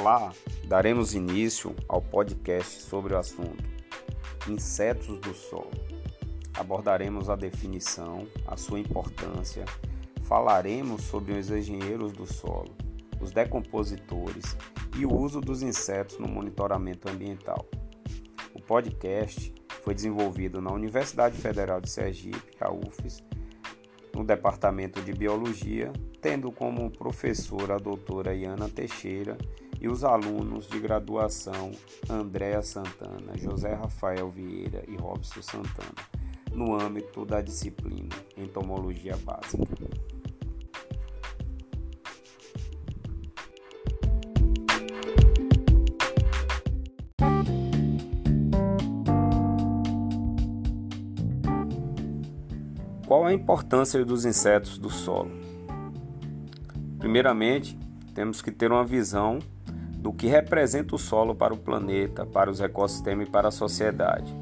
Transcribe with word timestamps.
Olá, 0.00 0.32
daremos 0.64 1.12
início 1.12 1.76
ao 1.86 2.00
podcast 2.00 2.80
sobre 2.80 3.12
o 3.12 3.18
assunto 3.18 3.62
Insetos 4.48 5.20
do 5.20 5.34
Solo. 5.34 5.70
Abordaremos 6.54 7.28
a 7.28 7.36
definição, 7.36 8.26
a 8.46 8.56
sua 8.56 8.80
importância, 8.80 9.66
falaremos 10.22 11.02
sobre 11.02 11.34
os 11.34 11.50
engenheiros 11.50 12.12
do 12.12 12.24
solo, 12.24 12.74
os 13.20 13.30
decompositores 13.30 14.56
e 14.96 15.04
o 15.04 15.14
uso 15.14 15.38
dos 15.38 15.60
insetos 15.60 16.18
no 16.18 16.26
monitoramento 16.26 17.06
ambiental. 17.06 17.68
O 18.54 18.62
podcast 18.62 19.52
foi 19.82 19.94
desenvolvido 19.94 20.62
na 20.62 20.72
Universidade 20.72 21.36
Federal 21.36 21.78
de 21.78 21.90
Sergipe, 21.90 22.56
a 22.58 22.72
UFES, 22.72 23.22
no 24.14 24.24
Departamento 24.24 25.02
de 25.02 25.12
Biologia, 25.12 25.92
tendo 26.22 26.50
como 26.50 26.90
professora 26.90 27.74
a 27.74 27.78
doutora 27.78 28.34
Iana 28.34 28.66
Teixeira 28.66 29.36
e 29.80 29.88
os 29.88 30.04
alunos 30.04 30.68
de 30.68 30.78
graduação 30.78 31.72
Andréa 32.08 32.62
Santana, 32.62 33.36
José 33.36 33.72
Rafael 33.72 34.30
Vieira 34.30 34.84
e 34.86 34.94
Robson 34.96 35.40
Santana, 35.40 35.94
no 36.52 36.78
âmbito 36.78 37.24
da 37.24 37.40
disciplina 37.40 38.14
Entomologia 38.36 39.16
Básica. 39.16 39.66
Qual 53.06 53.24
a 53.24 53.32
importância 53.32 54.04
dos 54.04 54.24
insetos 54.24 54.78
do 54.78 54.88
solo? 54.88 55.32
Primeiramente, 56.98 57.76
temos 58.14 58.40
que 58.40 58.52
ter 58.52 58.70
uma 58.70 58.84
visão 58.84 59.40
do 60.00 60.12
que 60.12 60.26
representa 60.26 60.94
o 60.94 60.98
solo 60.98 61.34
para 61.34 61.52
o 61.52 61.58
planeta, 61.58 62.24
para 62.24 62.50
os 62.50 62.60
ecossistemas 62.60 63.28
e 63.28 63.30
para 63.30 63.48
a 63.48 63.52
sociedade. 63.52 64.34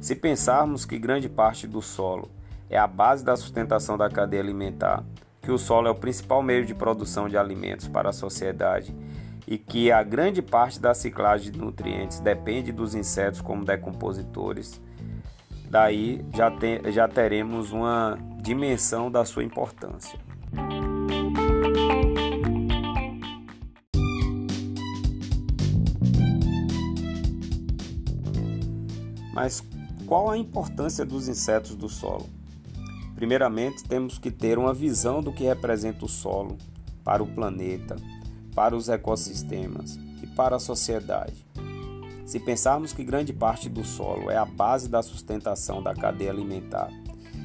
Se 0.00 0.14
pensarmos 0.14 0.84
que 0.84 0.98
grande 0.98 1.28
parte 1.28 1.66
do 1.66 1.80
solo 1.80 2.28
é 2.68 2.76
a 2.76 2.86
base 2.86 3.24
da 3.24 3.36
sustentação 3.36 3.96
da 3.96 4.10
cadeia 4.10 4.42
alimentar, 4.42 5.04
que 5.40 5.52
o 5.52 5.58
solo 5.58 5.86
é 5.86 5.90
o 5.90 5.94
principal 5.94 6.42
meio 6.42 6.66
de 6.66 6.74
produção 6.74 7.28
de 7.28 7.38
alimentos 7.38 7.86
para 7.86 8.08
a 8.08 8.12
sociedade 8.12 8.94
e 9.46 9.56
que 9.56 9.92
a 9.92 10.02
grande 10.02 10.42
parte 10.42 10.80
da 10.80 10.92
ciclagem 10.94 11.52
de 11.52 11.58
nutrientes 11.58 12.18
depende 12.18 12.72
dos 12.72 12.94
insetos 12.94 13.40
como 13.40 13.64
decompositores, 13.64 14.80
daí 15.70 16.24
já, 16.34 16.50
te, 16.50 16.90
já 16.90 17.06
teremos 17.06 17.72
uma 17.72 18.18
dimensão 18.42 19.10
da 19.10 19.24
sua 19.24 19.44
importância. 19.44 20.18
Mas 29.34 29.60
qual 30.06 30.30
a 30.30 30.38
importância 30.38 31.04
dos 31.04 31.26
insetos 31.26 31.74
do 31.74 31.88
solo? 31.88 32.28
Primeiramente, 33.16 33.82
temos 33.82 34.16
que 34.16 34.30
ter 34.30 34.58
uma 34.58 34.72
visão 34.72 35.20
do 35.20 35.32
que 35.32 35.42
representa 35.42 36.04
o 36.04 36.08
solo 36.08 36.56
para 37.02 37.22
o 37.22 37.26
planeta, 37.26 37.96
para 38.54 38.76
os 38.76 38.88
ecossistemas 38.88 39.98
e 40.22 40.26
para 40.28 40.54
a 40.54 40.60
sociedade. 40.60 41.44
Se 42.24 42.38
pensarmos 42.38 42.92
que 42.92 43.02
grande 43.02 43.32
parte 43.32 43.68
do 43.68 43.84
solo 43.84 44.30
é 44.30 44.36
a 44.36 44.44
base 44.44 44.88
da 44.88 45.02
sustentação 45.02 45.82
da 45.82 45.94
cadeia 45.94 46.30
alimentar 46.30 46.90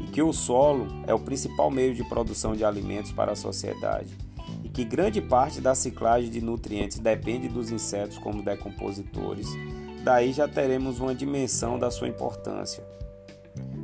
e 0.00 0.04
que 0.04 0.22
o 0.22 0.32
solo 0.32 0.86
é 1.06 1.14
o 1.14 1.18
principal 1.18 1.70
meio 1.70 1.94
de 1.94 2.04
produção 2.04 2.54
de 2.54 2.64
alimentos 2.64 3.10
para 3.10 3.32
a 3.32 3.36
sociedade 3.36 4.16
e 4.62 4.68
que 4.68 4.84
grande 4.84 5.20
parte 5.20 5.60
da 5.60 5.74
ciclagem 5.74 6.30
de 6.30 6.40
nutrientes 6.40 6.98
depende 6.98 7.48
dos 7.48 7.70
insetos 7.70 8.18
como 8.18 8.44
decompositores, 8.44 9.48
daí 10.02 10.32
já 10.32 10.48
teremos 10.48 11.00
uma 11.00 11.14
dimensão 11.14 11.78
da 11.78 11.90
sua 11.90 12.08
importância. 12.08 12.84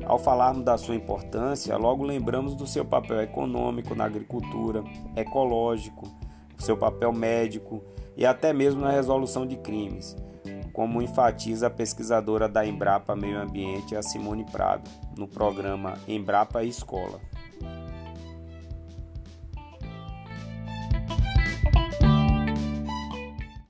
Ao 0.04 0.18
falarmos 0.18 0.64
da 0.64 0.78
sua 0.78 0.94
importância, 0.94 1.76
logo 1.76 2.04
lembramos 2.04 2.54
do 2.54 2.66
seu 2.66 2.84
papel 2.84 3.20
econômico 3.20 3.94
na 3.94 4.04
agricultura, 4.04 4.84
ecológico, 5.16 6.06
seu 6.58 6.76
papel 6.76 7.12
médico 7.12 7.82
e 8.16 8.24
até 8.24 8.52
mesmo 8.52 8.80
na 8.80 8.90
resolução 8.90 9.46
de 9.46 9.56
crimes 9.56 10.16
como 10.76 11.00
enfatiza 11.00 11.68
a 11.68 11.70
pesquisadora 11.70 12.46
da 12.46 12.66
Embrapa 12.66 13.16
Meio 13.16 13.40
Ambiente, 13.40 13.96
a 13.96 14.02
Simone 14.02 14.44
Prado, 14.44 14.90
no 15.16 15.26
programa 15.26 15.94
Embrapa 16.06 16.62
Escola. 16.64 17.18